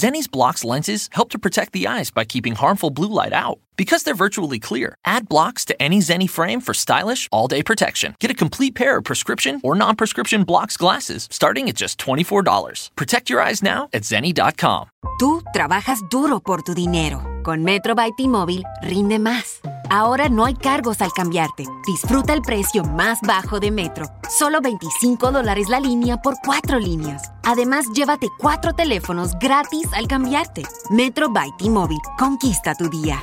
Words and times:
Zenni's 0.00 0.28
blocks 0.28 0.64
lenses 0.64 1.10
help 1.12 1.28
to 1.30 1.38
protect 1.38 1.72
the 1.72 1.86
eyes 1.86 2.10
by 2.10 2.24
keeping 2.24 2.54
harmful 2.54 2.88
blue 2.88 3.12
light 3.12 3.34
out. 3.34 3.58
Because 3.76 4.02
they're 4.02 4.14
virtually 4.14 4.58
clear, 4.58 4.94
add 5.04 5.28
blocks 5.28 5.62
to 5.66 5.74
any 5.82 6.00
Zenni 6.00 6.28
frame 6.28 6.62
for 6.62 6.72
stylish, 6.72 7.28
all 7.32 7.48
day 7.48 7.62
protection. 7.62 8.14
Get 8.18 8.30
a 8.30 8.34
complete 8.34 8.74
pair 8.74 8.96
of 8.96 9.04
prescription 9.04 9.60
or 9.62 9.74
non 9.74 9.96
prescription 9.96 10.44
blocks 10.44 10.78
glasses 10.78 11.28
starting 11.30 11.68
at 11.68 11.76
just 11.76 11.98
$24. 11.98 12.90
Protect 12.96 13.28
your 13.28 13.42
eyes 13.42 13.62
now 13.62 13.88
at 13.92 14.04
Zenni.com. 14.04 14.88
Tú 15.18 15.42
trabajas 15.52 16.00
duro 16.10 16.40
por 16.40 16.62
tu 16.62 16.74
dinero. 16.74 17.22
Con 17.42 17.62
Metro 17.62 17.94
by 17.94 18.12
T-Mobile, 18.16 18.62
rinde 18.82 19.18
más. 19.18 19.60
Ahora 19.90 20.28
no 20.28 20.44
hay 20.44 20.54
cargos 20.54 21.00
al 21.00 21.12
cambiarte. 21.12 21.64
Disfruta 21.86 22.32
el 22.32 22.42
precio 22.42 22.84
más 22.84 23.18
bajo 23.22 23.60
de 23.60 23.70
Metro. 23.70 24.06
Solo 24.28 24.60
25 24.60 25.32
dólares 25.32 25.68
la 25.68 25.80
línea 25.80 26.16
por 26.18 26.36
cuatro 26.44 26.78
líneas. 26.78 27.32
Además, 27.50 27.86
llévate 27.92 28.28
cuatro 28.38 28.72
teléfonos 28.74 29.32
gratis 29.40 29.88
al 29.92 30.06
cambiarte. 30.06 30.62
Metro 30.88 31.32
by 31.32 31.50
T-Mobile. 31.58 31.98
Conquista 32.16 32.76
tu 32.76 32.88
día. 32.88 33.20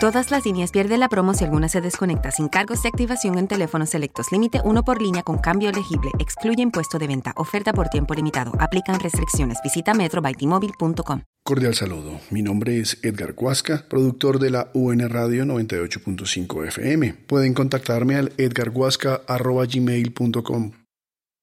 Todas 0.00 0.30
las 0.30 0.46
líneas 0.46 0.70
pierden 0.70 1.00
la 1.00 1.10
promo 1.10 1.34
si 1.34 1.44
alguna 1.44 1.68
se 1.68 1.82
desconecta 1.82 2.30
sin 2.30 2.48
cargos 2.48 2.82
de 2.82 2.88
activación 2.88 3.36
en 3.36 3.48
teléfonos 3.48 3.90
selectos. 3.90 4.32
Límite 4.32 4.62
uno 4.64 4.82
por 4.82 5.02
línea 5.02 5.22
con 5.22 5.36
cambio 5.36 5.68
elegible. 5.68 6.10
Excluye 6.18 6.62
impuesto 6.62 6.98
de 6.98 7.06
venta. 7.06 7.34
Oferta 7.36 7.74
por 7.74 7.88
tiempo 7.88 8.14
limitado. 8.14 8.52
Aplican 8.58 8.98
restricciones. 8.98 9.58
Visita 9.62 9.92
metrobytimóvil.com. 9.92 11.20
Cordial 11.44 11.74
saludo. 11.74 12.18
Mi 12.30 12.40
nombre 12.40 12.80
es 12.80 12.96
Edgar 13.02 13.34
Huasca, 13.36 13.84
productor 13.90 14.38
de 14.38 14.48
la 14.48 14.70
UN 14.72 15.06
Radio 15.10 15.44
98.5 15.44 16.66
FM. 16.68 17.12
Pueden 17.26 17.52
contactarme 17.52 18.16
al 18.16 18.32
edgarhuasca.gmail.com. 18.38 20.79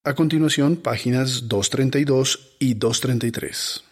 A 0.08 0.16
continuación, 0.16 0.78
páginas 0.78 1.50
232 1.50 2.56
y 2.60 2.76
233. 2.76 3.84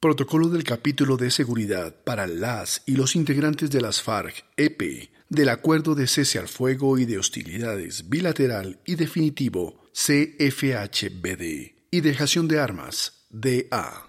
Protocolo 0.00 0.48
del 0.48 0.64
capítulo 0.64 1.16
de 1.16 1.30
seguridad 1.30 1.94
para 2.02 2.26
las 2.26 2.82
y 2.84 2.96
los 2.96 3.14
integrantes 3.14 3.70
de 3.70 3.80
las 3.80 4.02
FARC-EP 4.02 5.10
del 5.28 5.48
Acuerdo 5.50 5.94
de 5.94 6.08
Cese 6.08 6.40
al 6.40 6.48
Fuego 6.48 6.98
y 6.98 7.04
de 7.04 7.18
Hostilidades 7.18 8.08
Bilateral 8.08 8.80
y 8.84 8.96
Definitivo 8.96 9.80
CFHBD 9.92 11.76
y 11.92 12.00
Dejación 12.00 12.48
de 12.48 12.58
Armas 12.58 13.24
DA. 13.30 14.07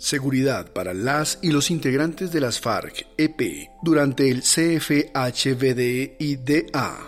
Seguridad 0.00 0.72
para 0.72 0.94
las 0.94 1.38
y 1.42 1.50
los 1.50 1.70
integrantes 1.70 2.32
de 2.32 2.40
las 2.40 2.58
FARC-EP 2.58 3.68
durante 3.82 4.30
el 4.30 4.40
CFHBD 4.40 6.16
y 6.18 6.36
DA. 6.36 6.98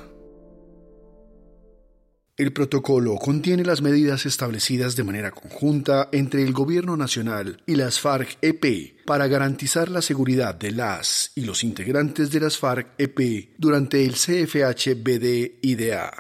El 2.37 2.53
protocolo 2.53 3.17
contiene 3.17 3.65
las 3.65 3.81
medidas 3.81 4.27
establecidas 4.27 4.95
de 4.95 5.05
manera 5.05 5.31
conjunta 5.31 6.11
entre 6.13 6.43
el 6.43 6.53
Gobierno 6.53 6.98
Nacional 6.98 7.63
y 7.67 7.77
las 7.77 7.98
FARC-EP 7.98 9.07
para 9.07 9.27
garantizar 9.27 9.89
la 9.89 10.03
seguridad 10.03 10.55
de 10.55 10.73
las 10.73 11.33
y 11.35 11.47
los 11.47 11.65
integrantes 11.65 12.31
de 12.31 12.41
las 12.41 12.59
FARC-EP 12.59 13.55
durante 13.57 14.05
el 14.05 14.17
CFH-BD-IDA. 14.17 16.13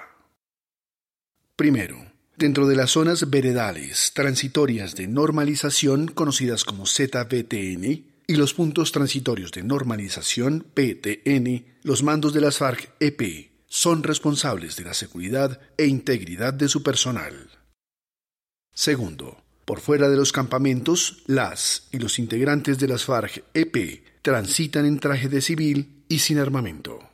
Primero, 1.54 2.11
dentro 2.42 2.66
de 2.66 2.74
las 2.74 2.90
zonas 2.90 3.30
veredales 3.30 4.10
transitorias 4.14 4.96
de 4.96 5.06
normalización 5.06 6.08
conocidas 6.08 6.64
como 6.64 6.86
ZBTN 6.86 7.84
y 8.26 8.34
los 8.34 8.52
puntos 8.52 8.90
transitorios 8.90 9.52
de 9.52 9.62
normalización 9.62 10.66
PTN, 10.74 11.64
los 11.84 12.02
mandos 12.02 12.32
de 12.34 12.40
las 12.40 12.58
FARC-EP 12.58 13.52
son 13.68 14.02
responsables 14.02 14.74
de 14.74 14.82
la 14.82 14.92
seguridad 14.92 15.60
e 15.76 15.86
integridad 15.86 16.52
de 16.52 16.68
su 16.68 16.82
personal. 16.82 17.48
Segundo, 18.74 19.40
por 19.64 19.78
fuera 19.78 20.08
de 20.08 20.16
los 20.16 20.32
campamentos, 20.32 21.22
las 21.26 21.86
y 21.92 22.00
los 22.00 22.18
integrantes 22.18 22.76
de 22.80 22.88
las 22.88 23.04
FARC-EP 23.04 24.02
transitan 24.20 24.84
en 24.84 24.98
traje 24.98 25.28
de 25.28 25.42
civil 25.42 26.02
y 26.08 26.18
sin 26.18 26.38
armamento. 26.38 27.08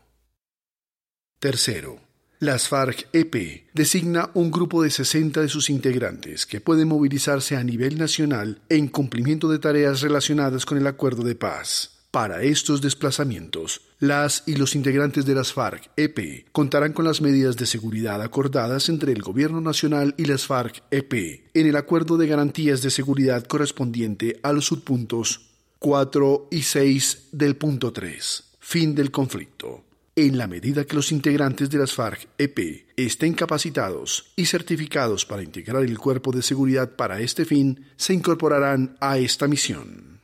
Tercero, 1.38 2.07
las 2.40 2.68
FARC-EP 2.68 3.64
designa 3.74 4.30
un 4.34 4.52
grupo 4.52 4.84
de 4.84 4.90
60 4.90 5.40
de 5.40 5.48
sus 5.48 5.70
integrantes 5.70 6.46
que 6.46 6.60
pueden 6.60 6.86
movilizarse 6.86 7.56
a 7.56 7.64
nivel 7.64 7.98
nacional 7.98 8.60
en 8.68 8.86
cumplimiento 8.86 9.48
de 9.48 9.58
tareas 9.58 10.02
relacionadas 10.02 10.64
con 10.64 10.78
el 10.78 10.86
acuerdo 10.86 11.24
de 11.24 11.34
paz. 11.34 11.98
Para 12.12 12.42
estos 12.42 12.80
desplazamientos, 12.80 13.80
las 13.98 14.44
y 14.46 14.54
los 14.54 14.76
integrantes 14.76 15.26
de 15.26 15.34
las 15.34 15.52
FARC-EP 15.52 16.46
contarán 16.52 16.92
con 16.92 17.04
las 17.04 17.20
medidas 17.20 17.56
de 17.56 17.66
seguridad 17.66 18.22
acordadas 18.22 18.88
entre 18.88 19.12
el 19.12 19.20
Gobierno 19.20 19.60
Nacional 19.60 20.14
y 20.16 20.26
las 20.26 20.46
FARC-EP 20.46 21.42
en 21.54 21.66
el 21.66 21.74
Acuerdo 21.74 22.16
de 22.16 22.28
Garantías 22.28 22.82
de 22.82 22.90
Seguridad 22.90 23.44
correspondiente 23.46 24.38
a 24.44 24.52
los 24.52 24.64
subpuntos 24.66 25.50
4 25.80 26.48
y 26.52 26.62
6 26.62 27.30
del 27.32 27.56
punto 27.56 27.92
3. 27.92 28.44
Fin 28.60 28.94
del 28.94 29.10
conflicto. 29.10 29.87
En 30.20 30.36
la 30.36 30.48
medida 30.48 30.84
que 30.84 30.96
los 30.96 31.12
integrantes 31.12 31.70
de 31.70 31.78
las 31.78 31.94
FARC-EP 31.94 32.88
estén 32.96 33.34
capacitados 33.34 34.32
y 34.34 34.46
certificados 34.46 35.24
para 35.24 35.44
integrar 35.44 35.84
el 35.84 35.96
cuerpo 35.96 36.32
de 36.32 36.42
seguridad 36.42 36.96
para 36.96 37.20
este 37.20 37.44
fin, 37.44 37.86
se 37.96 38.14
incorporarán 38.14 38.96
a 38.98 39.18
esta 39.18 39.46
misión. 39.46 40.18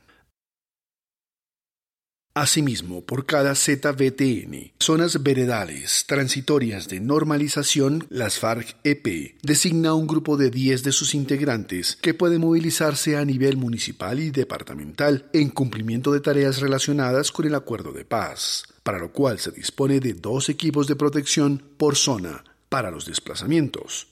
Asimismo, 2.33 3.05
por 3.05 3.25
cada 3.25 3.55
ZBTN, 3.55 4.73
zonas 4.77 5.23
veredales 5.23 6.03
transitorias 6.05 6.89
de 6.89 6.99
normalización, 6.99 8.05
las 8.09 8.37
FARC-EP 8.37 9.37
designa 9.43 9.93
un 9.93 10.07
grupo 10.07 10.35
de 10.35 10.49
10 10.49 10.83
de 10.83 10.91
sus 10.91 11.15
integrantes 11.15 11.95
que 11.95 12.13
puede 12.13 12.37
movilizarse 12.37 13.15
a 13.15 13.23
nivel 13.23 13.55
municipal 13.55 14.19
y 14.19 14.31
departamental 14.31 15.29
en 15.31 15.47
cumplimiento 15.47 16.11
de 16.11 16.19
tareas 16.19 16.59
relacionadas 16.59 17.31
con 17.31 17.45
el 17.45 17.55
acuerdo 17.55 17.93
de 17.93 18.03
paz, 18.03 18.74
para 18.85 18.99
lo 18.99 19.11
cual 19.11 19.39
se 19.39 19.49
dispone 19.49 19.99
de 19.99 20.13
dos 20.13 20.47
equipos 20.47 20.85
de 20.85 20.95
protección 20.95 21.57
por 21.75 21.95
zona 21.95 22.43
para 22.69 22.91
los 22.91 23.07
desplazamientos. 23.07 24.09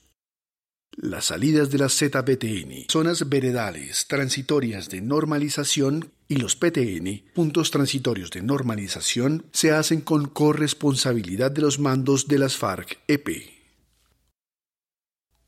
Las 0.95 1.25
salidas 1.25 1.69
de 1.69 1.77
las 1.77 1.95
ZBTN, 1.95 2.87
zonas 2.89 3.29
veredales 3.29 4.07
transitorias 4.07 4.89
de 4.89 5.01
normalización 5.01 6.11
y 6.27 6.37
los 6.37 6.55
PTN, 6.55 7.23
puntos 7.35 7.69
transitorios 7.69 8.31
de 8.31 8.41
normalización, 8.41 9.45
se 9.51 9.71
hacen 9.71 10.01
con 10.01 10.25
corresponsabilidad 10.25 11.51
de 11.51 11.61
los 11.61 11.77
mandos 11.77 12.27
de 12.27 12.39
las 12.39 12.57
FARC-EP. 12.57 13.27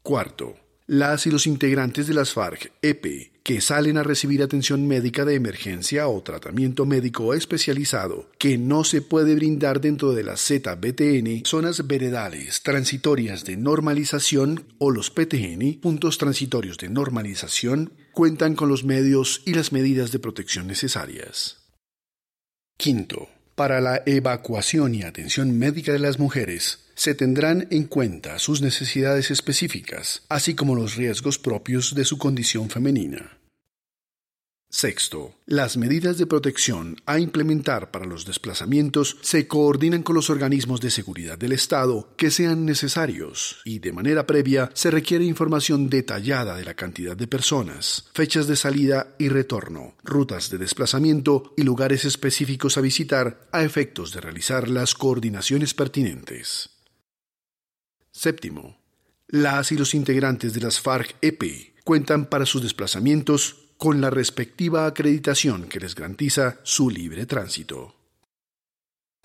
Cuarto, 0.03 0.55
las 0.87 1.25
y 1.25 1.31
los 1.31 1.47
integrantes 1.47 2.07
de 2.07 2.13
las 2.13 2.33
FARC-EP 2.33 3.31
que 3.43 3.61
salen 3.61 3.97
a 3.97 4.03
recibir 4.03 4.41
atención 4.41 4.87
médica 4.87 5.23
de 5.25 5.35
emergencia 5.35 6.07
o 6.07 6.21
tratamiento 6.23 6.85
médico 6.85 7.33
especializado 7.33 8.29
que 8.39 8.57
no 8.57 8.83
se 8.83 9.01
puede 9.01 9.35
brindar 9.35 9.81
dentro 9.81 10.13
de 10.13 10.23
las 10.23 10.41
ZBTN, 10.41 11.45
zonas 11.45 11.85
veredales 11.85 12.63
transitorias 12.63 13.45
de 13.45 13.57
normalización 13.57 14.65
o 14.79 14.89
los 14.89 15.11
PTN, 15.11 15.79
puntos 15.79 16.17
transitorios 16.17 16.77
de 16.77 16.89
normalización, 16.89 17.93
cuentan 18.13 18.55
con 18.55 18.69
los 18.69 18.83
medios 18.83 19.41
y 19.45 19.53
las 19.53 19.71
medidas 19.71 20.11
de 20.11 20.19
protección 20.19 20.67
necesarias. 20.67 21.57
Quinto, 22.77 23.29
para 23.55 23.81
la 23.81 24.03
evacuación 24.05 24.93
y 24.93 25.03
atención 25.03 25.57
médica 25.57 25.93
de 25.93 25.99
las 25.99 26.19
mujeres, 26.19 26.79
se 26.93 27.15
tendrán 27.15 27.67
en 27.71 27.85
cuenta 27.85 28.37
sus 28.39 28.61
necesidades 28.61 29.31
específicas, 29.31 30.23
así 30.29 30.55
como 30.55 30.75
los 30.75 30.95
riesgos 30.95 31.39
propios 31.39 31.95
de 31.95 32.05
su 32.05 32.17
condición 32.17 32.69
femenina. 32.69 33.37
Sexto, 34.77 35.33
las 35.45 35.77
medidas 35.77 36.17
de 36.17 36.27
protección 36.27 36.97
a 37.05 37.17
implementar 37.17 37.91
para 37.91 38.05
los 38.05 38.25
desplazamientos 38.25 39.15
se 39.21 39.47
coordinan 39.47 40.03
con 40.03 40.15
los 40.15 40.29
organismos 40.29 40.81
de 40.81 40.91
seguridad 40.91 41.37
del 41.37 41.53
Estado 41.53 42.13
que 42.17 42.29
sean 42.29 42.65
necesarios 42.65 43.61
y 43.63 43.79
de 43.79 43.93
manera 43.93 44.27
previa 44.27 44.69
se 44.73 44.91
requiere 44.91 45.23
información 45.23 45.89
detallada 45.89 46.57
de 46.57 46.65
la 46.65 46.73
cantidad 46.73 47.15
de 47.15 47.25
personas, 47.25 48.09
fechas 48.13 48.47
de 48.47 48.57
salida 48.57 49.15
y 49.17 49.29
retorno, 49.29 49.95
rutas 50.03 50.49
de 50.49 50.57
desplazamiento 50.57 51.53
y 51.55 51.63
lugares 51.63 52.03
específicos 52.03 52.77
a 52.77 52.81
visitar 52.81 53.47
a 53.53 53.63
efectos 53.63 54.11
de 54.11 54.19
realizar 54.19 54.67
las 54.67 54.93
coordinaciones 54.93 55.73
pertinentes. 55.73 56.71
Séptimo, 58.11 58.77
las 59.29 59.71
y 59.71 59.77
los 59.77 59.95
integrantes 59.95 60.53
de 60.53 60.59
las 60.59 60.81
FARC-EP 60.81 61.75
cuentan 61.85 62.25
para 62.25 62.45
sus 62.45 62.61
desplazamientos 62.61 63.61
con 63.77 64.01
la 64.01 64.09
respectiva 64.09 64.85
acreditación 64.85 65.65
que 65.65 65.79
les 65.79 65.95
garantiza 65.95 66.59
su 66.63 66.89
libre 66.89 67.25
tránsito. 67.25 67.95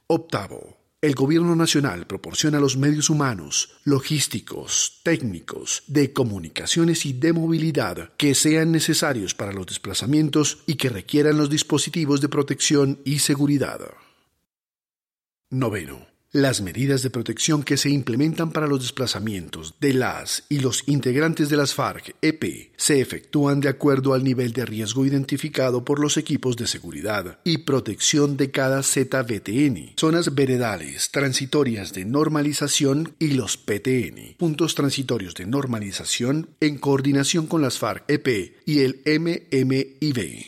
Octavo. 0.06 0.76
El 1.02 1.14
Gobierno 1.14 1.56
Nacional 1.56 2.06
proporciona 2.06 2.60
los 2.60 2.76
medios 2.76 3.08
humanos, 3.08 3.80
logísticos, 3.84 5.00
técnicos, 5.02 5.82
de 5.86 6.12
comunicaciones 6.12 7.06
y 7.06 7.14
de 7.14 7.32
movilidad 7.32 8.12
que 8.18 8.34
sean 8.34 8.70
necesarios 8.70 9.34
para 9.34 9.52
los 9.52 9.66
desplazamientos 9.66 10.58
y 10.66 10.74
que 10.74 10.90
requieran 10.90 11.38
los 11.38 11.48
dispositivos 11.48 12.20
de 12.20 12.28
protección 12.28 13.00
y 13.06 13.20
seguridad. 13.20 13.80
Noveno. 15.48 16.09
Las 16.32 16.60
medidas 16.60 17.02
de 17.02 17.10
protección 17.10 17.64
que 17.64 17.76
se 17.76 17.90
implementan 17.90 18.52
para 18.52 18.68
los 18.68 18.82
desplazamientos 18.82 19.74
de 19.80 19.94
las 19.94 20.44
y 20.48 20.60
los 20.60 20.84
integrantes 20.86 21.48
de 21.48 21.56
las 21.56 21.74
FARC-EP 21.74 22.70
se 22.76 23.00
efectúan 23.00 23.60
de 23.60 23.68
acuerdo 23.68 24.14
al 24.14 24.22
nivel 24.22 24.52
de 24.52 24.64
riesgo 24.64 25.04
identificado 25.04 25.84
por 25.84 25.98
los 25.98 26.16
equipos 26.16 26.56
de 26.56 26.68
seguridad 26.68 27.40
y 27.42 27.58
protección 27.58 28.36
de 28.36 28.52
cada 28.52 28.84
ZBTN, 28.84 29.94
zonas 29.96 30.32
veredales 30.32 31.10
transitorias 31.10 31.92
de 31.94 32.04
normalización 32.04 33.16
y 33.18 33.32
los 33.32 33.56
PTN, 33.56 34.36
puntos 34.38 34.76
transitorios 34.76 35.34
de 35.34 35.46
normalización 35.46 36.50
en 36.60 36.78
coordinación 36.78 37.48
con 37.48 37.60
las 37.60 37.80
FARC-EP 37.80 38.54
y 38.66 38.82
el 38.82 39.02
MMIB. 39.04 40.46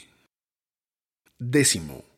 Décimo 1.40 2.12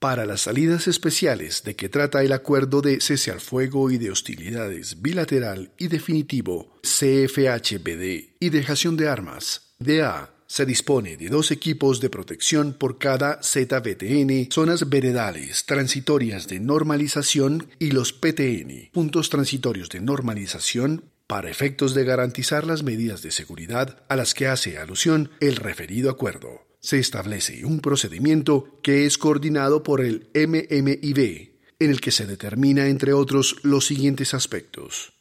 para 0.00 0.24
las 0.24 0.40
salidas 0.40 0.88
especiales 0.88 1.62
de 1.62 1.76
que 1.76 1.90
trata 1.90 2.22
el 2.22 2.32
acuerdo 2.32 2.80
de 2.80 3.00
cese 3.00 3.30
al 3.30 3.40
fuego 3.40 3.90
y 3.90 3.98
de 3.98 4.10
hostilidades 4.10 5.02
bilateral 5.02 5.72
y 5.78 5.88
definitivo 5.88 6.80
CFHBD 6.82 8.30
y 8.40 8.48
dejación 8.48 8.96
de 8.96 9.08
armas, 9.08 9.74
DA, 9.78 10.34
se 10.46 10.66
dispone 10.66 11.16
de 11.16 11.28
dos 11.28 11.52
equipos 11.52 12.00
de 12.00 12.10
protección 12.10 12.72
por 12.72 12.98
cada 12.98 13.40
ZBTN, 13.42 14.50
zonas 14.50 14.88
veredales 14.88 15.64
transitorias 15.66 16.48
de 16.48 16.58
normalización 16.60 17.68
y 17.78 17.92
los 17.92 18.12
PTN, 18.14 18.90
puntos 18.92 19.28
transitorios 19.28 19.90
de 19.90 20.00
normalización 20.00 21.04
para 21.26 21.50
efectos 21.50 21.94
de 21.94 22.04
garantizar 22.04 22.66
las 22.66 22.82
medidas 22.82 23.22
de 23.22 23.30
seguridad 23.30 24.02
a 24.08 24.16
las 24.16 24.34
que 24.34 24.48
hace 24.48 24.78
alusión 24.78 25.30
el 25.40 25.56
referido 25.56 26.10
acuerdo 26.10 26.69
se 26.80 26.98
establece 26.98 27.64
un 27.64 27.80
procedimiento 27.80 28.80
que 28.82 29.06
es 29.06 29.18
coordinado 29.18 29.82
por 29.82 30.00
el 30.00 30.30
MMIB, 30.34 31.50
en 31.78 31.90
el 31.90 32.00
que 32.00 32.10
se 32.10 32.26
determina, 32.26 32.88
entre 32.88 33.12
otros, 33.12 33.56
los 33.62 33.86
siguientes 33.86 34.34
aspectos. 34.34 35.12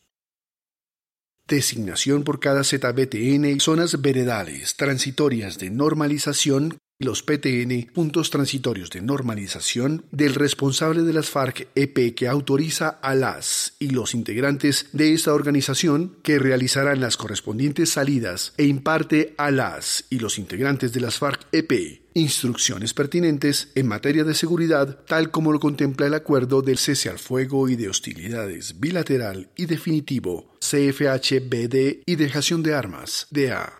Designación 1.48 2.24
por 2.24 2.40
cada 2.40 2.64
ZBTN 2.64 3.46
y 3.46 3.60
zonas 3.60 4.02
veredales 4.02 4.76
transitorias 4.76 5.58
de 5.58 5.70
normalización 5.70 6.78
los 7.00 7.24
PTN, 7.24 7.94
puntos 7.94 8.30
transitorios 8.30 8.90
de 8.90 9.02
normalización, 9.02 10.04
del 10.12 10.36
responsable 10.36 11.04
de 11.04 11.14
las 11.14 11.30
FARC-EP 11.30 12.14
que 12.14 12.28
autoriza 12.28 12.90
a 12.90 13.16
las 13.16 13.76
y 13.80 13.92
los 13.92 14.14
integrantes 14.14 14.88
de 14.92 15.14
esta 15.14 15.34
organización 15.34 16.18
que 16.24 16.40
realizarán 16.40 17.00
las 17.00 17.16
correspondientes 17.16 17.92
salidas 17.92 18.54
e 18.58 18.66
imparte 18.66 19.34
a 19.38 19.50
las 19.50 20.06
y 20.10 20.20
los 20.20 20.38
integrantes 20.38 20.92
de 20.92 21.00
las 21.00 21.18
FARC-EP 21.18 22.02
instrucciones 22.16 22.94
pertinentes 22.94 23.70
en 23.76 23.88
materia 23.88 24.26
de 24.26 24.34
seguridad, 24.34 25.00
tal 25.06 25.32
como 25.32 25.54
lo 25.54 25.60
contempla 25.62 26.08
el 26.08 26.14
acuerdo 26.14 26.62
del 26.62 26.78
cese 26.78 27.08
al 27.08 27.20
fuego 27.20 27.70
y 27.70 27.78
de 27.78 27.88
hostilidades 27.88 28.82
bilateral 28.82 29.50
y 29.56 29.68
definitivo 29.68 30.54
CFHBD 30.60 32.04
y 32.06 32.16
dejación 32.16 32.62
de 32.62 32.74
armas, 32.74 33.28
DA. 33.32 33.79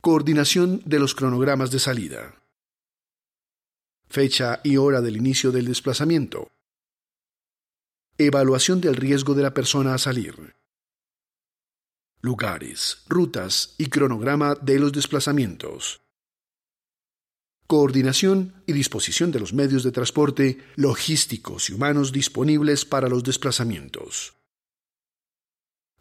Coordinación 0.00 0.80
de 0.84 1.00
los 1.00 1.16
cronogramas 1.16 1.72
de 1.72 1.80
salida. 1.80 2.40
Fecha 4.08 4.60
y 4.62 4.76
hora 4.76 5.00
del 5.00 5.16
inicio 5.16 5.50
del 5.50 5.66
desplazamiento. 5.66 6.52
Evaluación 8.16 8.80
del 8.80 8.94
riesgo 8.94 9.34
de 9.34 9.42
la 9.42 9.54
persona 9.54 9.94
a 9.94 9.98
salir. 9.98 10.54
Lugares, 12.20 13.02
rutas 13.08 13.74
y 13.76 13.86
cronograma 13.86 14.54
de 14.54 14.78
los 14.78 14.92
desplazamientos. 14.92 16.00
Coordinación 17.66 18.62
y 18.66 18.74
disposición 18.74 19.32
de 19.32 19.40
los 19.40 19.52
medios 19.52 19.82
de 19.82 19.90
transporte 19.90 20.64
logísticos 20.76 21.70
y 21.70 21.72
humanos 21.72 22.12
disponibles 22.12 22.84
para 22.84 23.08
los 23.08 23.24
desplazamientos 23.24 24.37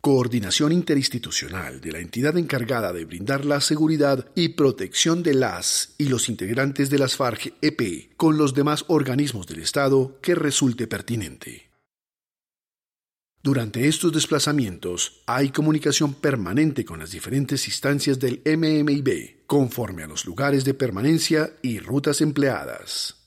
coordinación 0.08 0.72
interinstitucional 0.72 1.82
de 1.82 1.92
la 1.92 2.00
entidad 2.00 2.38
encargada 2.38 2.94
de 2.94 3.04
brindar 3.04 3.44
la 3.44 3.60
seguridad 3.60 4.26
y 4.36 4.48
protección 4.48 5.22
de 5.22 5.34
las 5.34 5.96
y 5.98 6.08
los 6.08 6.30
integrantes 6.30 6.90
de 6.90 6.98
las 6.98 7.18
FARC-EP 7.18 8.16
con 8.16 8.38
los 8.38 8.54
demás 8.54 8.86
organismos 8.88 9.48
del 9.48 9.60
Estado 9.60 10.18
que 10.22 10.34
resulte 10.34 10.88
pertinente. 10.88 11.72
Durante 13.44 13.90
estos 13.90 14.14
desplazamientos 14.14 15.24
hay 15.26 15.50
comunicación 15.50 16.14
permanente 16.14 16.86
con 16.86 17.00
las 17.00 17.12
diferentes 17.12 17.68
instancias 17.68 18.18
del 18.18 18.42
MMIB, 18.46 19.46
conforme 19.46 20.04
a 20.04 20.08
los 20.08 20.24
lugares 20.24 20.64
de 20.64 20.74
permanencia 20.74 21.52
y 21.62 21.80
rutas 21.80 22.22
empleadas. 22.22 23.27